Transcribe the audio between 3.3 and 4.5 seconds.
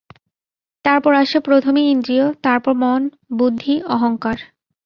বুদ্ধি, অহঙ্কার।